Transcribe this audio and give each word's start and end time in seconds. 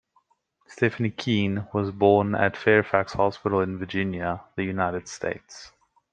Stephanie 0.65 1.11
Keene 1.11 1.67
was 1.73 1.91
born 1.91 2.33
at 2.33 2.57
Fairfax 2.57 3.13
Hospital 3.13 3.61
in 3.61 3.77
Virginia, 3.77 4.41
the 4.55 4.63
United 4.63 5.07
States. 5.07 5.73